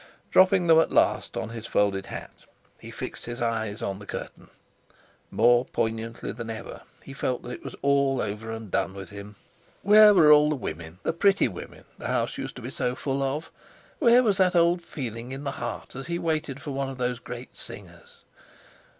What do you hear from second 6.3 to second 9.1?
than ever he felt that it was all over and done